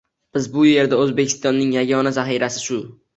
[0.35, 2.81] Biz bu yerda O‘zbekistonning yagona zaxirasi shu